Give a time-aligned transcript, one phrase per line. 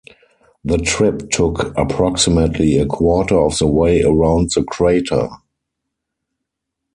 [0.63, 5.29] The trip took approximately a quarter of the way around the crater.